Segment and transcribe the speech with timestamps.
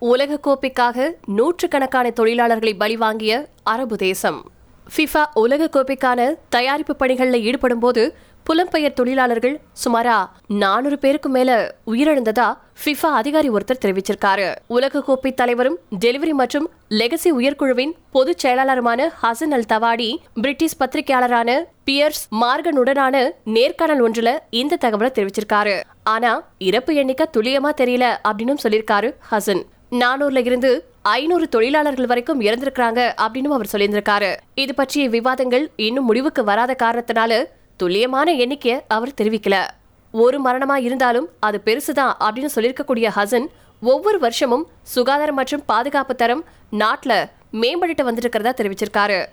[0.00, 4.50] உலகக்கோப்பைக்காக நூற்றுக்கணக்கான தொழிலாளர்களை பலி வாங்கிய அரபு தேசம்.
[4.96, 8.14] ஃபிஃபா உலகக்கோப்பைக்கான தயாரிப்பு பணிகளில் ஈடுபடும் போது
[8.46, 12.46] புலம்பெயர் தொழிலாளர்கள் சுமாரா நானூறு பேருக்கு மேல உயிரிழந்ததா
[12.84, 14.54] ஃபிஃபா அதிகாரி ஒருத்தர் தெரிவிச்சிருக்காரு.
[14.70, 23.30] உலகக்கோப்பை தலைவரும் டெலிவரி மற்றும் லெகசி உயர்குழுவின் பொதுச் செயலாளருமான ஹசன் அல் தவாடி பிரிட்டிஷ் பத்திரிகையாளரான பியர்ஸ் மார்கனுடனான
[23.44, 25.82] நேர்காணல் ஒன்றுல இந்த தகவலை தெரிவிச்சிருக்காரு.
[26.04, 29.62] ஆனா இறப்பு எண்ணிக்கை துல்லியமா தெரியல அப்படின்னு சொல்லியிருக்காரு ஹசன்.
[29.90, 34.36] நானூறுல இருந்து ஐநூறு தொழிலாளர்கள் வரைக்கும் இறந்திருக்கிறாங்க அப்படின்னு அவர் சொல்லியிருந்திருக்காரு.
[34.54, 37.44] இது பற்றிய விவாதங்கள் இன்னும் முடிவுக்கு வராத காரணத்தினால
[37.76, 39.66] துல்லியமான எண்ணிக்கையை அவர் தெரிவிக்கல.
[40.12, 43.46] ஒரு மரணமா இருந்தாலும் அது பெருசுதான் அப்படின்னு சொல்லியிருக்கக்கூடிய ஹசன்
[43.82, 49.26] ஒவ்வொரு வருஷமும் சுகாதாரம் மற்றும் பாதுகாப்பு தரம் நாட்டில் மேம்படுத்த வந்துருக்கிறதா தெரிவிச்சிருக்காரு.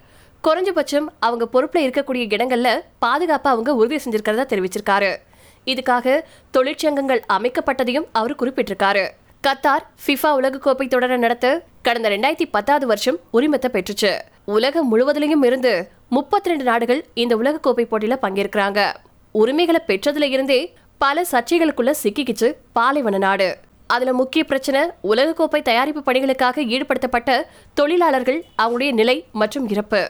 [0.44, 5.18] குறைஞ்சபட்சம் அவங்க பொறுப்பில் இருக்கக்கூடிய இடங்கள்ல பாதுகாப்பை அவங்க உறுதி செஞ்சிருக்கிறதா தெரிவிச்சிருக்காரு.
[5.66, 6.22] இதுக்காக
[6.58, 9.08] தொழிற்சங்கங்கள் அமைக்கப்பட்டதையும் அவர் குறிப்பிட்டிருக்காரு.
[9.48, 14.12] கத்தார் ஃபிஃபா உலகக்கோப்பை தொடரை நடத்த கடந்த ரெண்டாயிரத்தி பத்தாவது வருஷம் உரிமத்தை பெற்றுச்சு.
[14.46, 15.72] உலகம் முழுவதிலையும் இருந்து
[16.10, 18.80] முப்பத்தி ரெண்டு நாடுகள் இந்த உலகக்கோப்பை போட்டியில பங்கேற்கிறாங்க.
[19.32, 20.60] உரிமைகளை பெற்றதுல இருந்தே
[20.98, 23.58] பல சர்ச்சைகளுக்குள்ள சிக்கிக்கிச்சு பாலைவன நாடு.
[23.88, 27.42] அதுல முக்கிய பிரச்சனை உலகக்கோப்பை தயாரிப்பு பணிகளுக்காக ஈடுபடுத்தப்பட்ட
[27.74, 30.02] தொழிலாளர்கள் அவங்களுடைய நிலை மற்றும் இறப்பு.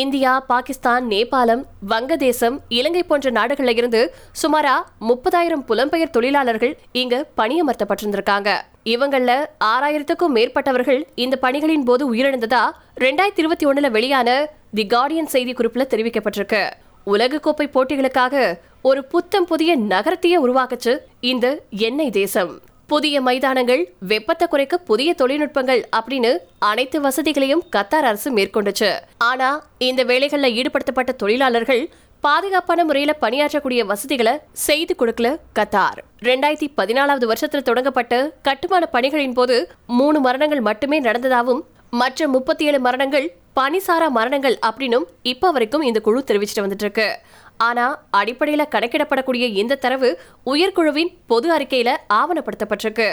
[0.00, 4.00] இந்தியா பாகிஸ்தான் நேபாளம் வங்கதேசம் இலங்கை போன்ற நாடுகளில் இருந்து
[4.40, 4.74] சுமாரா
[5.08, 8.50] முப்பதாயிரம் புலம்பெயர் தொழிலாளர்கள் இங்கு பணியமர்த்தப்பட்டிருந்திருக்காங்க.
[8.84, 9.38] இவங்கள
[9.70, 12.62] ஆறாயிரத்துக்கும் மேற்பட்டவர்கள் இந்த பணிகளின் போது உயிரிழந்ததா
[13.00, 14.28] ரெண்டாயிரத்தி இருபத்தி ஒண்ணுல வெளியான
[14.74, 16.62] தி கார்டியன் செய்தி குறிப்புல தெரிவிக்கப்பட்டிருக்கு.
[17.06, 22.54] உலகக்கோப்பை போட்டிகளுக்காக ஒரு புத்தம் புதிய நகரத்தையே உருவாக்குச்சு இந்த எண்ணெய் தேசம்.
[22.86, 28.90] புதிய மைதானங்கள் வெப்பத்தை குறைக்க புதிய தொழில்நுட்பங்கள் அப்படின்னு அனைத்து வசதிகளையும் கத்தார் அரசு மேற்கொண்டுச்சு.
[29.18, 29.48] ஆனா
[29.78, 35.98] இந்த வேலைகள்ல ஈடுபடுத்தப்பட்ட தொழிலாளர்கள் பாதுகாப்பான முறையில பணியாற்றக்கூடிய வசதிகளை செய்து கொடுக்கல கத்தார்.
[36.22, 43.36] ரெண்டாயிரத்தி பதினாலாவது வருஷத்துல தொடங்கப்பட்ட கட்டுமான பணிகளின் போது மூணு மரணங்கள் மட்டுமே நடந்ததாகவும் மற்ற முப்பத்தி ஏழு மரணங்கள்
[43.60, 47.18] பனிசாரா மரணங்கள் அப்படின்னும் இப்ப வரைக்கும் இந்த குழு தெரிவிச்சுட்டு வந்துட்டு இருக்கு.
[47.56, 53.08] ஆனா அடிப்படையில கணக்கிடப்படக்கூடிய இந்த தரவு உயர்குழுவின் பொது அறிக்கையில ஆவணப்படுத்தப்பட்டிருக்கு.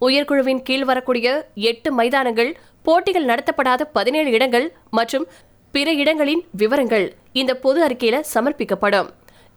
[0.00, 5.26] உயர்குழுவின் கீழ் வரக்கூடிய எட்டு மைதானங்கள் போட்டிகள் நடத்தப்படாத பதினேழு இடங்கள் மற்றும்
[5.72, 9.08] பிற இடங்களின் விவரங்கள் இந்த பொது அறிக்கையில சமர்ப்பிக்கப்படும்.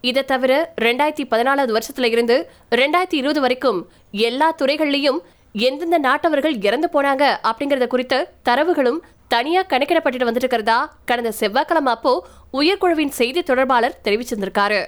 [0.02, 5.20] இதை தவிர ரெண்டாயிரத்தி பதினாலாவது வருஷத்துல இருந்து ரெண்டாயிரத்தி இருபது வரைக்கும் எல்லா துறைகள்லயும்
[5.52, 9.00] எந்தெந்த நாட்டவர்கள் இறந்து போனாங்க அப்படிங்கறத குறித்த தரவுகளும்
[9.34, 10.78] தனியா கணக்கிடப்பட்டு வந்துட்டு இருக்கிறதா?
[11.10, 12.12] கடந்த செவ்வாய்க்கிழமை அப்போ
[12.60, 14.80] உயர்குழுவின் செய்தி தொடர்பாளர் தெரிவிச்சிருந்திருக்காரு.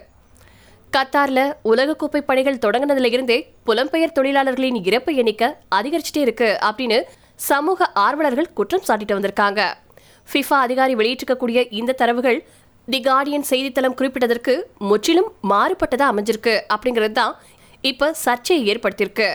[0.93, 3.37] கத்தார்ல உலகக்கோப்பை பணிகள் தொடங்கினதுல இருந்தே
[3.67, 6.97] புலம்பெயர் தொழிலாளர்களின் இறப்பு எண்ணிக்கை அதிகரிச்சுட்டே இருக்கு அப்படின்னு
[7.49, 9.61] சமூக ஆர்வலர்கள் குற்றம் சாட்டிட்டு வந்திருக்காங்க.
[10.29, 12.39] ஃபிஃபா அதிகாரி வெளியிட்டிருக்கக்கூடிய இந்த தரவுகள்
[12.87, 14.53] தி கார்டியன் செய்தித்தளம் குறிப்பிட்டதற்கு
[14.89, 17.33] முற்றிலும் மாறுபட்டதா அமைஞ்சிருக்கு அப்படிங்கிறது தான்
[17.91, 19.29] இப்ப சர்ச்சையை ஏற்படுத்தியிருக்கு.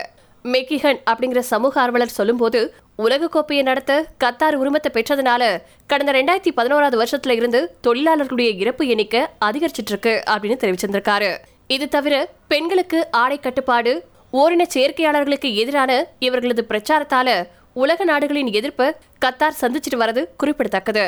[0.45, 2.59] மெக்கிஹன் அப்படிங்கிற சமூக ஆர்வலர் சொல்லும்போது
[3.03, 5.43] உலகக்கோப்பையை நடத்த கத்தார் உரிமத்தை பெற்றதுனால
[5.87, 11.31] கடந்த ரெண்டாயிரத்தி பதினோராவது வருஷத்துல இருந்து தொழிலாளர்களுடைய இறப்பு எண்ணிக்கை அதிகரிச்சிட்டு இருக்கு அப்படின்னு தெரிவிச்சிருந்திருக்காரு.
[11.67, 12.15] இது தவிர
[12.47, 13.93] பெண்களுக்கு ஆடை கட்டுப்பாடு
[14.31, 17.29] ஓரின சேர்க்கையாளர்களுக்கு எதிரான இவர்களது பிரச்சாரத்தால
[17.73, 18.89] உலக நாடுகளின் எதிர்ப்பை
[19.25, 21.07] கத்தார் சந்திச்சிட்டு வரது குறிப்பிடத்தக்கது.